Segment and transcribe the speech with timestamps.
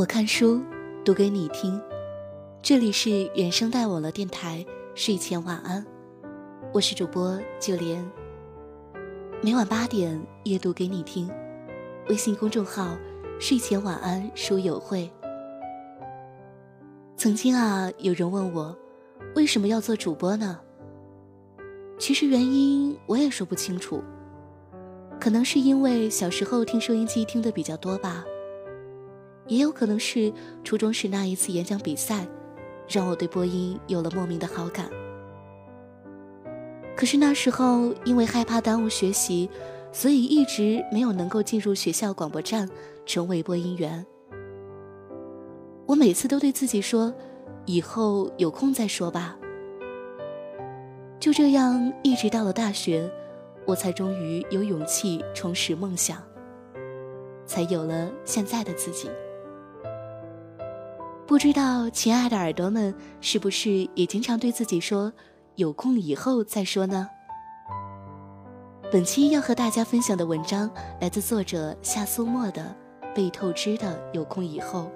[0.00, 0.62] 我看书，
[1.04, 1.78] 读给你听。
[2.62, 4.64] 这里是原声带网络电台，
[4.94, 5.84] 睡前晚安。
[6.72, 8.02] 我是主播九莲。
[9.42, 11.30] 每晚八点，夜读给你听。
[12.08, 12.96] 微信公众号
[13.38, 15.10] “睡前晚安书友会”。
[17.18, 18.74] 曾经啊，有人问我，
[19.34, 20.58] 为什么要做主播呢？
[21.98, 24.02] 其实原因我也说不清楚，
[25.20, 28.24] 可能是因为小时候听收音机听的比较多吧。
[29.50, 30.32] 也有可能是
[30.62, 32.24] 初中时那一次演讲比赛，
[32.88, 34.88] 让我对播音有了莫名的好感。
[36.96, 39.50] 可是那时候因为害怕耽误学习，
[39.90, 42.68] 所以一直没有能够进入学校广播站
[43.04, 44.06] 成为播音员。
[45.84, 47.12] 我每次都对自己说，
[47.66, 49.36] 以后有空再说吧。
[51.18, 53.10] 就这样，一直到了大学，
[53.66, 56.22] 我才终于有勇气重拾梦想，
[57.46, 59.10] 才有了现在的自己。
[61.30, 65.12] 不知道亲爱的耳朵们是不是也经常对自己说
[65.54, 67.08] “有空以后再说”呢？
[68.90, 70.68] 本期要和大家分享的文章
[71.00, 72.74] 来自作者夏苏沫的
[73.14, 74.90] 《被透支的有空以后》，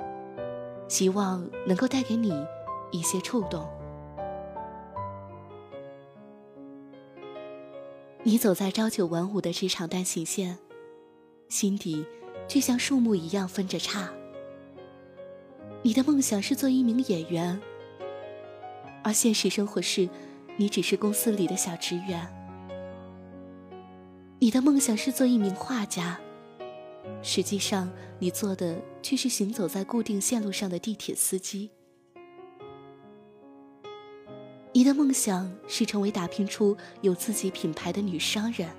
[0.88, 2.32] 希望能够带给你
[2.90, 3.64] 一些触动。
[8.24, 10.58] 你走在朝九晚五的职场单行线，
[11.48, 12.04] 心底
[12.48, 14.10] 却像树木一样分着叉。
[15.86, 17.60] 你的梦想是做一名演员，
[19.02, 20.08] 而现实生活是，
[20.56, 22.26] 你只是公司里的小职员。
[24.38, 26.18] 你的梦想是做一名画家，
[27.22, 31.70] 实际上你做的却是行走在固定线路上的地铁司机。
[34.72, 38.70] 你的梦想是成为打拼出有自己品牌的女商人，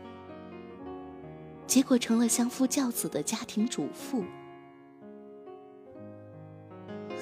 [1.67, 4.25] 结果成了相夫教子的家庭主妇。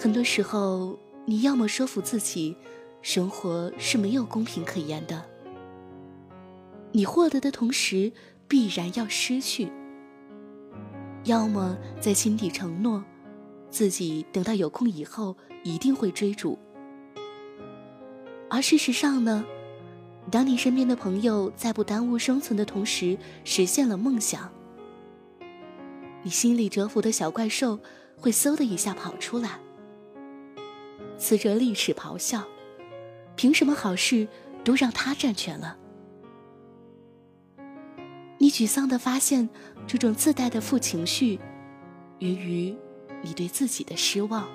[0.03, 2.57] 很多时候，你要么说服自己，
[3.01, 5.23] 生活是没有公平可言的，
[6.91, 8.11] 你获得的同时
[8.45, 9.69] 必然要失去；
[11.23, 13.01] 要么在心底承诺，
[13.69, 16.59] 自己等到有空以后一定会追逐。
[18.49, 19.45] 而事实上呢，
[20.29, 24.51] 当你身边的朋友在不耽误生存的同时实现了梦想，
[26.23, 27.79] 你心里蛰伏的小怪兽
[28.17, 29.61] 会嗖的一下跑出来。
[31.23, 32.43] 呲着历史咆哮，
[33.37, 34.27] 凭什么好事
[34.61, 35.77] 都让他占全了？
[38.39, 39.47] 你沮丧的发现，
[39.87, 41.39] 这种自带的负情绪，
[42.19, 42.75] 源于
[43.21, 44.45] 你对自己的失望。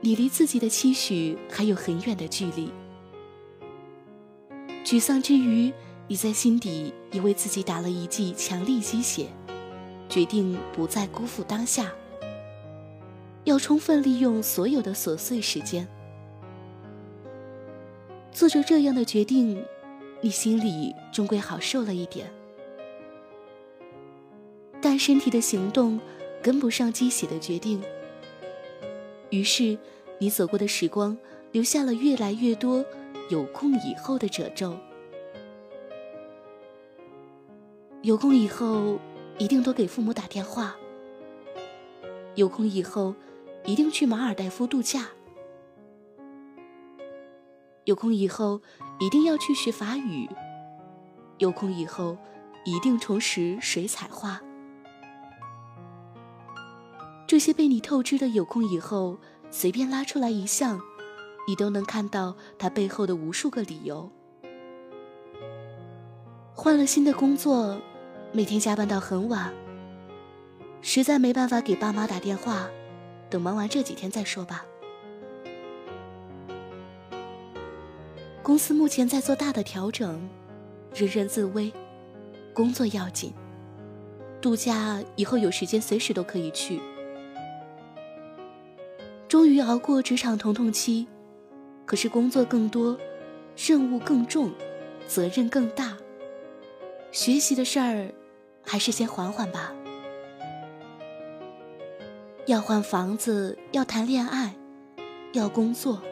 [0.00, 2.72] 你离自己的期许还有很远的距离。
[4.84, 5.72] 沮丧之余，
[6.08, 9.28] 你在心底也为自己打了一剂强力鸡血，
[10.08, 11.92] 决定不再辜负当下。
[13.44, 15.86] 要充分利用所有的琐碎时间，
[18.32, 19.62] 做着这样的决定，
[20.22, 22.32] 你心里终归好受了一点。
[24.80, 26.00] 但身体的行动
[26.42, 27.82] 跟不上机血的决定，
[29.28, 29.76] 于是
[30.18, 31.16] 你走过的时光
[31.52, 32.82] 留下了越来越多
[33.28, 34.74] 有空以后的褶皱。
[38.00, 38.98] 有空以后，
[39.36, 40.74] 一定多给父母打电话。
[42.36, 43.14] 有空以后。
[43.64, 45.08] 一定去马尔代夫度假。
[47.84, 48.60] 有空以后，
[48.98, 50.28] 一定要去学法语。
[51.38, 52.16] 有空以后，
[52.64, 54.40] 一定重拾水彩画。
[57.26, 59.18] 这些被你透支的有空以后，
[59.50, 60.80] 随便拉出来一项，
[61.48, 64.10] 你都能看到它背后的无数个理由。
[66.54, 67.80] 换了新的工作，
[68.32, 69.52] 每天加班到很晚，
[70.80, 72.68] 实在没办法给爸妈打电话。
[73.34, 74.64] 等忙完这几天再说吧。
[78.44, 80.20] 公司目前在做大的调整，
[80.94, 81.72] 人人自危，
[82.52, 83.32] 工作要紧。
[84.40, 86.80] 度假以后有时间随时都可以去。
[89.26, 91.08] 终于熬过职场疼痛期，
[91.84, 92.96] 可是工作更多，
[93.56, 94.52] 任务更重，
[95.08, 95.96] 责任更大。
[97.10, 98.12] 学习的事儿，
[98.62, 99.74] 还是先缓缓吧。
[102.46, 104.54] 要换房子，要谈恋爱，
[105.32, 106.02] 要工作，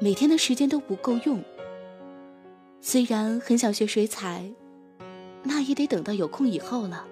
[0.00, 1.40] 每天的时间都不够用。
[2.80, 4.50] 虽然很想学水彩，
[5.44, 7.06] 那也得等到有空以后了。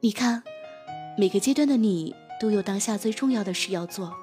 [0.00, 0.42] 你看，
[1.18, 4.14] 每个阶段的你都有当下最重要的事要做，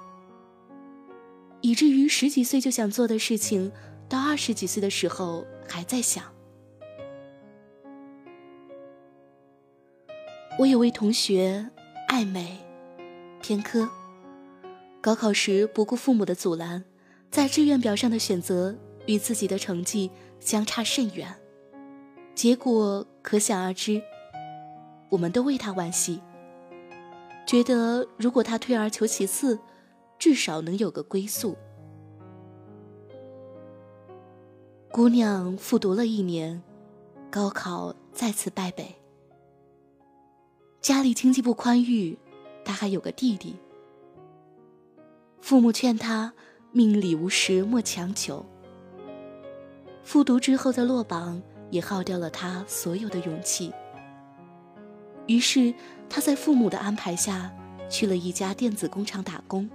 [1.62, 3.72] 以至于十几岁就想做的事情，
[4.10, 6.33] 到二十几岁的时候还在想。
[10.60, 11.68] 我有位同学
[12.08, 12.60] 爱美、
[13.42, 13.90] 偏科，
[15.02, 16.84] 高考时不顾父母的阻拦，
[17.32, 18.76] 在志愿表上的选择
[19.08, 21.36] 与自己的成绩相差甚远，
[22.36, 24.00] 结果可想而知。
[25.10, 26.22] 我们都为他惋惜，
[27.48, 29.60] 觉得如果他退而求其次，
[30.20, 31.58] 至少能有个归宿。
[34.92, 36.62] 姑娘复读了一年，
[37.32, 39.03] 高考再次败北。
[40.84, 42.18] 家里经济不宽裕，
[42.66, 43.56] 他还有个弟弟。
[45.40, 46.34] 父母劝他
[46.74, 48.46] 命里无时莫强求。
[50.04, 51.42] 复读之后的落榜
[51.72, 53.72] 也耗掉了他所有的勇气。
[55.26, 55.74] 于是
[56.10, 57.50] 他在父母的安排下
[57.90, 59.70] 去了一家电子工厂打工。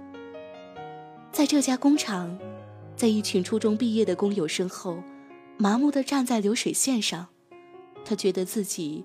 [1.31, 2.37] 在这家工厂，
[2.95, 5.01] 在一群初中毕业的工友身后，
[5.57, 7.29] 麻木地站在流水线上，
[8.05, 9.03] 他觉得自己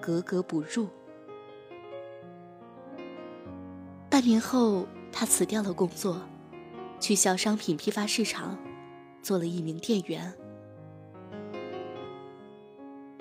[0.00, 0.88] 格格不入。
[4.18, 6.20] 半年后，他辞掉了工作，
[6.98, 8.58] 去小商品批发市场
[9.22, 10.34] 做了一名店员。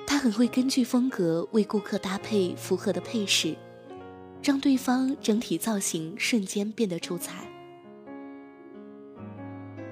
[0.08, 3.56] 他很会根据风格为顾客搭配符合的配饰，
[4.42, 7.48] 让对方整体造型瞬间变得出彩。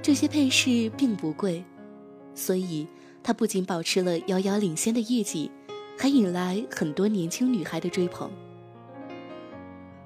[0.02, 1.64] 这些配饰并不贵，
[2.34, 2.88] 所以
[3.22, 5.52] 他不仅保持了遥遥领先的业绩，
[6.00, 8.32] 还引来很多年轻女孩的追捧。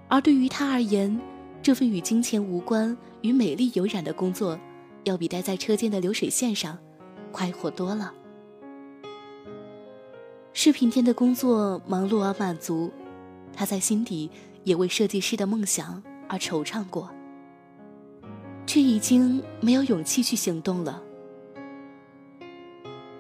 [0.10, 1.22] 而对于他而言，
[1.62, 4.60] 这份与金钱无关、与美丽有染的工作，
[5.04, 6.78] 要比待在车间的流水线上
[7.32, 8.12] 快活多了。
[10.52, 12.92] 饰品店的工作忙碌而满足，
[13.54, 14.32] 他在心底
[14.64, 17.10] 也为设计师的梦想而惆怅过，
[18.66, 21.04] 却已经没有勇气去行动了。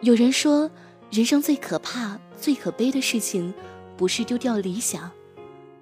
[0.01, 0.71] 有人说，
[1.11, 3.53] 人生最可怕、最可悲的事情，
[3.95, 5.11] 不是丢掉理想，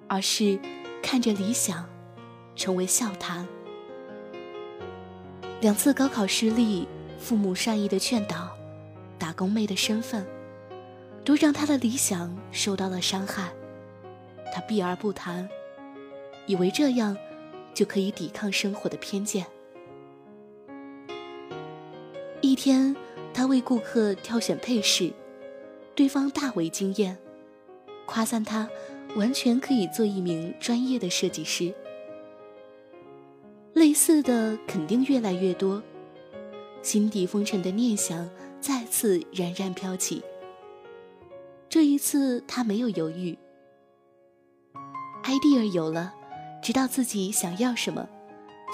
[0.06, 0.58] 而是……
[1.10, 1.88] 看着理想
[2.54, 3.48] 成为笑谈，
[5.62, 6.86] 两次高考失利，
[7.18, 8.54] 父母善意的劝导，
[9.18, 10.26] 打工妹的身份，
[11.24, 13.48] 都让他的理想受到了伤害。
[14.54, 15.48] 他避而不谈，
[16.44, 17.16] 以为这样
[17.72, 19.46] 就可以抵抗生活的偏见。
[22.42, 22.94] 一天，
[23.32, 25.10] 他为顾客挑选配饰，
[25.94, 27.16] 对方大为惊艳，
[28.04, 28.68] 夸赞他。
[29.16, 31.74] 完全可以做一名专业的设计师。
[33.74, 35.82] 类似的肯定越来越多，
[36.82, 38.28] 心底风尘的念想
[38.60, 40.22] 再次冉冉飘起。
[41.68, 43.38] 这一次他没有犹豫
[45.24, 46.14] ，idea 有了，
[46.62, 48.08] 知道自己想要什么，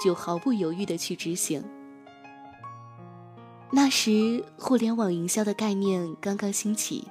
[0.03, 1.63] 就毫不犹豫的去执行。
[3.71, 7.07] 那时互联网营销的概念刚刚兴起。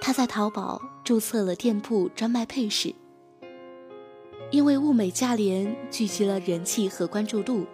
[0.00, 2.94] 他在淘宝注册了店铺，专卖配饰。
[4.52, 7.66] 因为物美价廉，聚集了人气和关注度，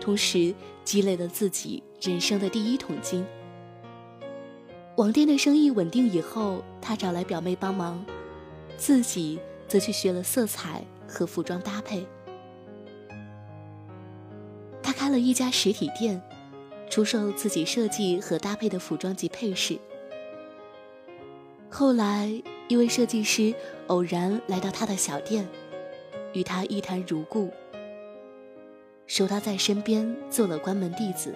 [0.00, 3.26] 同时积累了自己人生的第一桶金。
[4.96, 8.02] 网店的生意稳定以后，他找来表妹帮忙，
[8.78, 9.38] 自己
[9.68, 12.06] 则去学了色彩和服装搭配。
[14.82, 16.22] 他开了一家实体店，
[16.88, 19.78] 出售自己设计和搭配的服装及配饰。
[21.78, 22.32] 后来，
[22.68, 23.54] 一位设计师
[23.88, 25.46] 偶然来到他的小店，
[26.32, 27.52] 与他一谈如故，
[29.06, 31.34] 收他在身边做了关门弟子。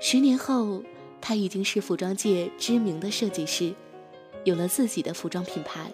[0.00, 0.82] 十年后，
[1.20, 3.72] 他已经是服装界知名的设计师，
[4.42, 5.92] 有了自己的服装品牌。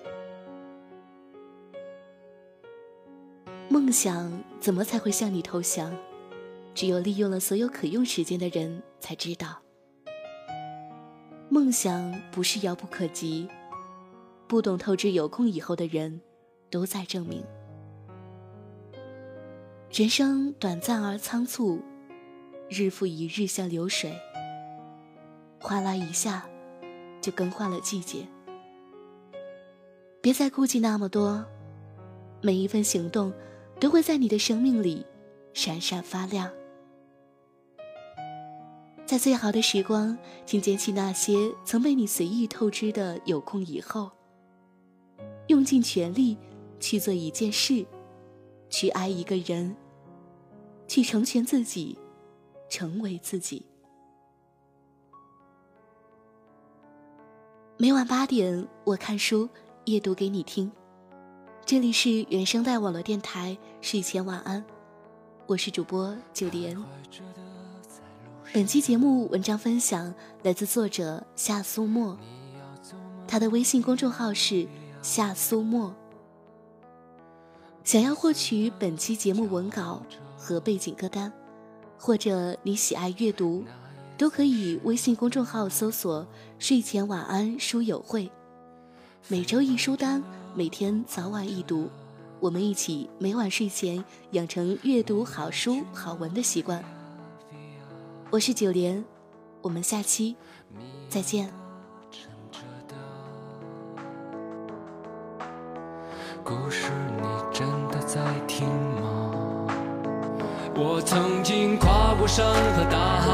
[3.69, 5.95] 梦想怎么才会向你投降？
[6.75, 9.65] 只有利用了所有可用时间的人才知道。
[11.49, 13.49] 梦想不是遥不可及，
[14.49, 16.21] 不懂透支有空以后的人，
[16.71, 17.45] 都在证明。
[19.93, 21.81] 人生短暂而仓促，
[22.69, 24.12] 日复一日像流水，
[25.61, 26.47] 哗啦一下，
[27.21, 28.26] 就更换了季节。
[30.21, 31.45] 别再顾忌那么多，
[32.43, 33.33] 每一份行动，
[33.79, 35.07] 都会在你的生命里
[35.55, 36.50] 闪闪发亮。
[39.07, 44.11] 在最好的时光，请捡起那些曾被你随意透支的有空以后，
[45.47, 46.37] 用尽全力
[46.81, 47.87] 去做一件事，
[48.69, 49.77] 去爱一个人，
[50.89, 51.97] 去成全自己，
[52.69, 53.65] 成为自己。
[57.77, 59.49] 每晚八点，我看书
[59.85, 60.73] 夜读给你听。
[61.65, 64.65] 这里是原声带网络电台，睡前晚安，
[65.47, 66.77] 我是主播九莲。
[68.53, 72.17] 本期节目文章分享来自作者夏苏沫，
[73.26, 73.38] 他。
[73.38, 74.67] 的微信公众号是
[75.03, 75.95] 夏苏沫。
[77.85, 80.03] 想要获取本期节目文稿
[80.38, 81.31] 和背景歌单，
[81.99, 83.65] 或者你喜爱阅读，
[84.17, 86.26] 都可以微信公众号搜索
[86.59, 88.31] “睡前晚安书友会”，
[89.29, 90.23] 每周一书单，
[90.55, 91.91] 每天早晚一读，
[92.41, 96.96] 我们一起每晚睡前养成阅读好书好文的习惯。
[98.28, 99.04] 我是九莲，
[99.62, 100.35] 我们下期
[101.09, 101.49] 再见。
[106.42, 108.66] 故事你真的在听
[109.00, 109.30] 吗？
[110.75, 113.28] 我曾经跨过山和大海，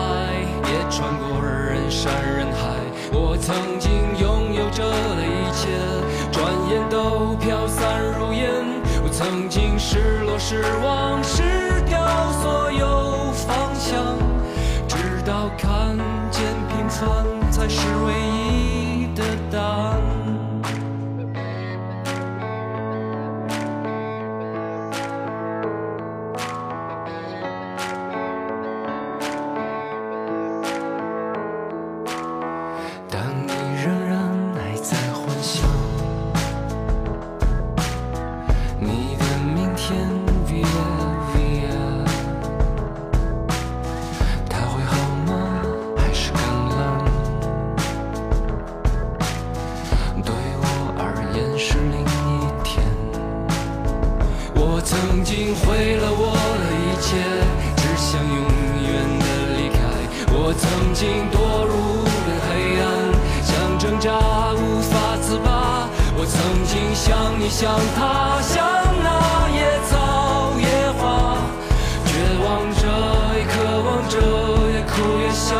[0.69, 2.77] 也穿过人山人海。
[3.15, 5.69] 我曾经拥有着的一切，
[6.31, 8.53] 转眼都飘散如烟。
[9.03, 11.43] 我曾经失落失望失
[11.89, 11.99] 掉
[12.33, 14.17] 所有方向，
[15.25, 15.97] 直到看
[16.33, 20.22] 见平凡才是唯一的答案。
[51.65, 52.05] 是另一
[52.65, 52.83] 天，
[54.57, 57.23] 我曾经毁了我的一切，
[57.77, 58.43] 只想永
[58.83, 58.91] 远
[59.23, 59.79] 的离开。
[60.35, 62.91] 我曾经堕入了黑暗，
[63.47, 64.11] 想挣扎，
[64.59, 65.87] 无法自拔。
[66.17, 66.35] 我曾
[66.67, 68.59] 经想你想他，想
[69.01, 70.67] 那野草野
[70.99, 71.39] 花，
[72.05, 72.11] 绝
[72.43, 72.83] 望着，
[73.39, 73.55] 也渴
[73.87, 74.19] 望着，
[74.75, 75.55] 也哭也笑，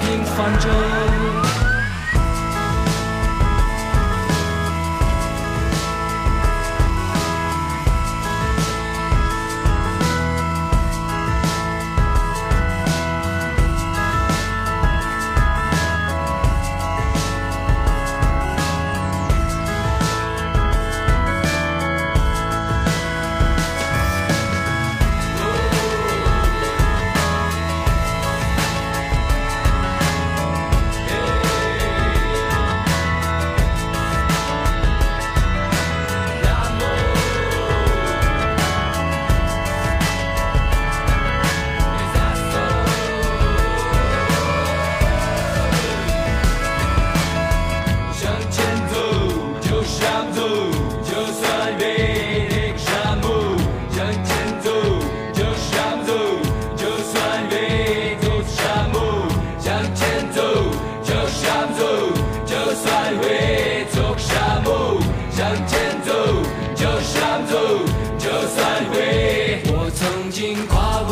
[0.00, 1.07] 平凡着。